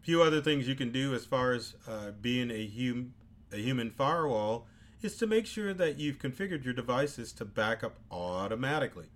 Few 0.01 0.23
other 0.23 0.41
things 0.41 0.67
you 0.67 0.75
can 0.75 0.91
do 0.91 1.15
as 1.15 1.25
far 1.25 1.53
as 1.53 1.75
uh, 1.89 2.11
being 2.21 2.51
a, 2.51 2.67
hum- 2.67 3.15
a 3.53 3.59
human 3.59 3.91
firewall 3.91 4.67
is 5.01 5.17
to 5.19 5.27
make 5.27 5.47
sure 5.47 5.73
that 5.75 5.99
you've 5.99 6.19
configured 6.19 6.65
your 6.65 6.75
devices 6.75 7.33
to 7.35 7.45
back 7.45 7.85
up 7.85 7.97
automatically. 8.11 9.07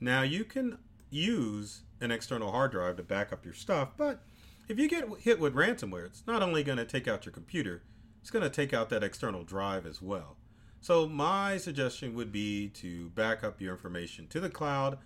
Now, 0.00 0.22
you 0.22 0.44
can 0.44 0.78
use 1.10 1.82
an 2.00 2.10
external 2.10 2.50
hard 2.50 2.72
drive 2.72 2.96
to 2.96 3.02
back 3.02 3.32
up 3.32 3.44
your 3.44 3.54
stuff, 3.54 3.90
but 3.96 4.22
if 4.68 4.78
you 4.78 4.88
get 4.88 5.08
hit 5.20 5.38
with 5.38 5.54
ransomware, 5.54 6.06
it's 6.06 6.24
not 6.26 6.42
only 6.42 6.62
going 6.62 6.78
to 6.78 6.84
take 6.84 7.06
out 7.06 7.24
your 7.24 7.32
computer, 7.32 7.82
it's 8.20 8.30
going 8.30 8.42
to 8.42 8.50
take 8.50 8.72
out 8.72 8.88
that 8.90 9.04
external 9.04 9.44
drive 9.44 9.86
as 9.86 10.02
well. 10.02 10.36
So, 10.80 11.08
my 11.08 11.56
suggestion 11.56 12.14
would 12.14 12.30
be 12.30 12.68
to 12.68 13.10
back 13.10 13.42
up 13.42 13.60
your 13.60 13.72
information 13.72 14.26
to 14.28 14.40
the 14.40 14.50
cloud 14.50 14.98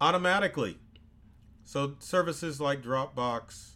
automatically. 0.00 0.78
So, 1.64 1.96
services 1.98 2.60
like 2.60 2.82
Dropbox, 2.82 3.74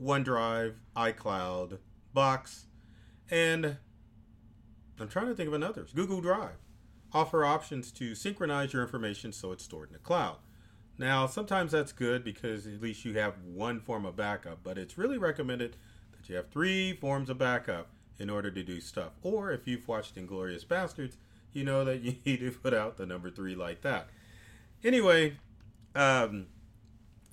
OneDrive, 0.00 0.74
iCloud, 0.96 1.78
Box, 2.12 2.66
and 3.30 3.76
I'm 4.98 5.08
trying 5.08 5.26
to 5.26 5.34
think 5.34 5.48
of 5.48 5.54
another. 5.54 5.86
Google 5.94 6.20
Drive 6.20 6.56
offer 7.12 7.44
options 7.44 7.90
to 7.92 8.14
synchronize 8.14 8.72
your 8.72 8.82
information 8.82 9.32
so 9.32 9.52
it's 9.52 9.64
stored 9.64 9.88
in 9.88 9.92
the 9.94 9.98
cloud. 9.98 10.38
Now, 11.00 11.26
sometimes 11.26 11.72
that's 11.72 11.92
good 11.92 12.22
because 12.24 12.66
at 12.66 12.82
least 12.82 13.06
you 13.06 13.14
have 13.14 13.32
one 13.42 13.80
form 13.80 14.04
of 14.04 14.16
backup, 14.16 14.58
but 14.62 14.76
it's 14.76 14.98
really 14.98 15.16
recommended 15.16 15.78
that 16.12 16.28
you 16.28 16.36
have 16.36 16.50
three 16.50 16.92
forms 16.92 17.30
of 17.30 17.38
backup 17.38 17.88
in 18.18 18.28
order 18.28 18.50
to 18.50 18.62
do 18.62 18.82
stuff. 18.82 19.12
Or 19.22 19.50
if 19.50 19.66
you've 19.66 19.88
watched 19.88 20.16
Inglourious 20.16 20.66
Basterds, 20.66 21.14
you 21.54 21.64
know 21.64 21.86
that 21.86 22.00
you 22.02 22.16
need 22.26 22.40
to 22.40 22.50
put 22.50 22.74
out 22.74 22.98
the 22.98 23.06
number 23.06 23.30
three 23.30 23.54
like 23.54 23.80
that. 23.80 24.08
Anyway, 24.84 25.38
um, 25.94 26.48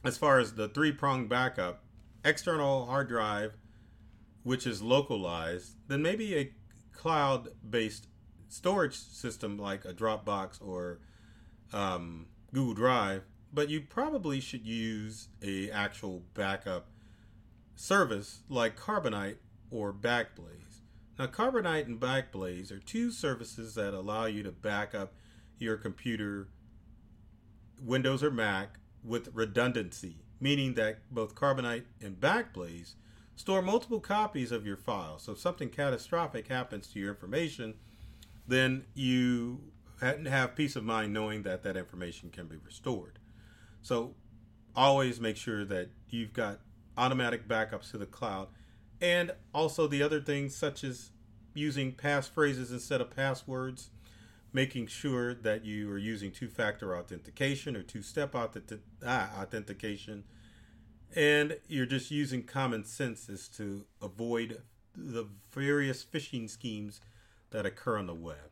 as 0.06 0.18
far 0.18 0.40
as 0.40 0.54
the 0.54 0.70
three 0.70 0.94
prong 0.94 1.28
backup, 1.28 1.84
external 2.24 2.86
hard 2.86 3.10
drive, 3.10 3.58
which 4.44 4.66
is 4.66 4.82
localized, 4.82 5.74
then 5.90 6.02
maybe 6.02 6.38
a 6.38 6.54
cloud 6.94 7.50
based 7.70 8.08
storage 8.48 8.96
system 8.96 9.58
like 9.58 9.84
a 9.84 9.94
Dropbox 9.94 10.66
or 10.66 11.00
um, 11.74 12.28
Google 12.54 12.74
Drive, 12.74 13.24
but 13.54 13.70
you 13.70 13.82
probably 13.82 14.40
should 14.40 14.66
use 14.66 15.30
a 15.42 15.70
actual 15.72 16.24
backup 16.34 16.88
service 17.76 18.42
like 18.50 18.78
Carbonite 18.78 19.38
or 19.72 19.94
Backblaze. 19.94 20.82
Now, 21.18 21.28
Carbonite 21.28 21.86
and 21.86 22.00
Backblaze 22.00 22.72
are 22.72 22.80
two 22.80 23.12
services 23.12 23.76
that 23.76 23.94
allow 23.94 24.26
you 24.26 24.44
to 24.44 24.52
back 24.52 24.94
up 24.94 25.14
your 25.58 25.78
computer, 25.78 26.50
Windows 27.82 28.24
or 28.24 28.32
Mac, 28.32 28.80
with 29.04 29.30
redundancy, 29.34 30.18
meaning 30.40 30.76
that 30.76 31.00
both 31.10 31.36
Carbonite 31.36 31.86
and 32.02 32.20
Backblaze 32.20 32.94
store 33.36 33.62
multiple 33.62 34.00
copies 34.00 34.52
of 34.52 34.66
your 34.66 34.78
file. 34.78 35.18
So 35.18 35.32
if 35.32 35.40
something 35.40 35.70
catastrophic 35.70 36.48
happens 36.48 36.88
to 36.88 37.00
your 37.00 37.10
information, 37.10 37.76
then 38.48 38.86
you 38.94 39.62
have 40.02 40.56
peace 40.56 40.76
of 40.76 40.84
mind 40.84 41.14
knowing 41.14 41.44
that 41.44 41.64
that 41.64 41.78
information 41.78 42.30
can 42.30 42.48
be 42.48 42.58
restored. 42.58 43.20
So 43.82 44.16
always 44.76 45.20
make 45.20 45.38
sure 45.38 45.66
that 45.66 45.90
you've 46.10 46.34
got 46.34 46.60
automatic 46.98 47.48
backups 47.48 47.92
to 47.92 47.98
the 47.98 48.06
cloud 48.06 48.48
and 49.02 49.32
also 49.54 49.88
the 49.88 50.02
other 50.02 50.20
things 50.20 50.56
such 50.56 50.84
as 50.84 51.12
using 51.54 51.94
passphrases 51.94 52.72
instead 52.72 53.02
of 53.02 53.16
passwords 53.16 53.90
making 54.54 54.88
sure 54.88 55.34
that 55.34 55.66
you 55.66 55.92
are 55.92 55.98
using 55.98 56.32
two-factor 56.32 56.96
authentication 56.98 57.76
or 57.76 57.84
two-step 57.84 58.34
ah, 58.36 59.30
authentication 59.40 60.24
and 61.16 61.58
you're 61.68 61.86
just 61.86 62.12
using 62.12 62.44
common 62.44 62.84
sense 62.84 63.30
as 63.30 63.48
to 63.48 63.86
avoid 64.02 64.62
the 64.96 65.28
various 65.52 66.04
phishing 66.04 66.50
schemes 66.50 67.00
that 67.52 67.66
occur 67.66 67.98
on 67.98 68.08
the 68.08 68.14
web. 68.14 68.52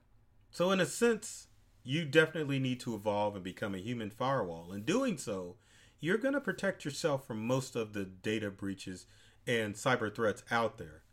So, 0.52 0.72
in 0.72 0.80
a 0.80 0.86
sense, 0.86 1.48
you 1.86 2.04
definitely 2.04 2.60
need 2.60 2.80
to 2.82 2.96
evolve 2.96 3.36
and 3.36 3.44
become 3.44 3.76
a 3.76 3.80
human 3.80 4.10
firewall. 4.10 4.74
In 4.74 4.82
doing 4.82 5.18
so, 5.18 5.56
you're 6.00 6.18
going 6.18 6.34
to 6.34 6.42
protect 6.42 6.84
yourself 6.84 7.26
from 7.28 7.46
most 7.46 7.76
of 7.76 7.94
the 7.94 8.04
data 8.04 8.50
breaches 8.50 9.06
and 9.48 9.76
cyber 9.76 10.14
threats 10.14 10.44
out 10.50 10.80
there. 10.80 11.04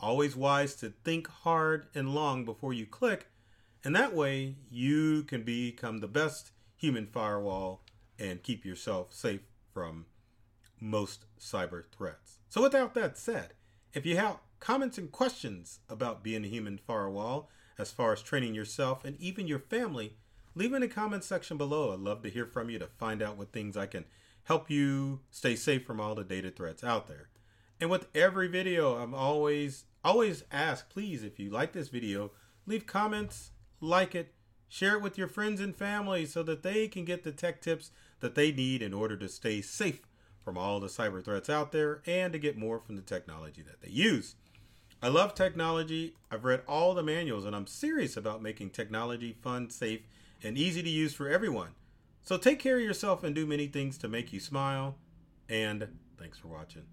Always 0.00 0.34
wise 0.34 0.74
to 0.76 0.94
think 1.04 1.28
hard 1.28 1.86
and 1.94 2.14
long 2.14 2.44
before 2.46 2.72
you 2.72 2.86
click, 2.86 3.28
and 3.84 3.94
that 3.94 4.14
way 4.14 4.56
you 4.70 5.24
can 5.24 5.42
become 5.42 5.98
the 5.98 6.08
best 6.08 6.52
human 6.74 7.06
firewall 7.06 7.84
and 8.18 8.42
keep 8.42 8.64
yourself 8.64 9.12
safe 9.12 9.42
from 9.72 10.06
most 10.80 11.26
cyber 11.38 11.84
threats. 11.96 12.38
So, 12.48 12.62
without 12.62 12.94
that 12.94 13.18
said, 13.18 13.54
if 13.92 14.06
you 14.06 14.16
have 14.16 14.38
comments 14.58 14.96
and 14.96 15.12
questions 15.12 15.80
about 15.88 16.24
being 16.24 16.44
a 16.44 16.48
human 16.48 16.78
firewall, 16.78 17.50
as 17.78 17.90
far 17.90 18.12
as 18.12 18.22
training 18.22 18.54
yourself 18.54 19.04
and 19.04 19.20
even 19.20 19.46
your 19.46 19.58
family, 19.58 20.16
leave 20.54 20.72
in 20.72 20.80
the 20.80 20.88
comment 20.88 21.24
section 21.24 21.56
below. 21.56 21.92
I'd 21.92 21.98
love 21.98 22.22
to 22.22 22.30
hear 22.30 22.46
from 22.46 22.70
you 22.70 22.78
to 22.78 22.86
find 22.86 23.22
out 23.22 23.36
what 23.36 23.52
things 23.52 23.76
I 23.76 23.86
can 23.86 24.04
help 24.44 24.70
you 24.70 25.20
stay 25.30 25.56
safe 25.56 25.84
from 25.84 26.00
all 26.00 26.14
the 26.14 26.24
data 26.24 26.50
threats 26.50 26.84
out 26.84 27.06
there. 27.06 27.28
And 27.80 27.90
with 27.90 28.06
every 28.14 28.48
video, 28.48 28.96
I'm 28.96 29.14
always 29.14 29.84
always 30.04 30.44
ask, 30.52 30.88
please, 30.90 31.22
if 31.22 31.38
you 31.38 31.50
like 31.50 31.72
this 31.72 31.88
video, 31.88 32.30
leave 32.66 32.86
comments, 32.86 33.52
like 33.80 34.14
it, 34.14 34.34
share 34.68 34.96
it 34.96 35.02
with 35.02 35.16
your 35.16 35.28
friends 35.28 35.60
and 35.60 35.74
family 35.74 36.26
so 36.26 36.42
that 36.42 36.62
they 36.62 36.88
can 36.88 37.04
get 37.04 37.24
the 37.24 37.32
tech 37.32 37.62
tips 37.62 37.90
that 38.20 38.34
they 38.34 38.52
need 38.52 38.82
in 38.82 38.92
order 38.92 39.16
to 39.16 39.28
stay 39.28 39.60
safe 39.60 40.02
from 40.44 40.58
all 40.58 40.78
the 40.78 40.88
cyber 40.88 41.24
threats 41.24 41.48
out 41.48 41.72
there 41.72 42.02
and 42.06 42.32
to 42.32 42.38
get 42.38 42.58
more 42.58 42.78
from 42.78 42.96
the 42.96 43.02
technology 43.02 43.62
that 43.62 43.80
they 43.80 43.90
use. 43.90 44.34
I 45.04 45.08
love 45.08 45.34
technology. 45.34 46.14
I've 46.30 46.46
read 46.46 46.62
all 46.66 46.94
the 46.94 47.02
manuals 47.02 47.44
and 47.44 47.54
I'm 47.54 47.66
serious 47.66 48.16
about 48.16 48.40
making 48.40 48.70
technology 48.70 49.36
fun, 49.42 49.68
safe, 49.68 50.00
and 50.42 50.56
easy 50.56 50.82
to 50.82 50.88
use 50.88 51.12
for 51.12 51.28
everyone. 51.28 51.72
So 52.22 52.38
take 52.38 52.58
care 52.58 52.78
of 52.78 52.82
yourself 52.82 53.22
and 53.22 53.34
do 53.34 53.44
many 53.44 53.66
things 53.66 53.98
to 53.98 54.08
make 54.08 54.32
you 54.32 54.40
smile. 54.40 54.96
And 55.46 55.88
thanks 56.18 56.38
for 56.38 56.48
watching. 56.48 56.84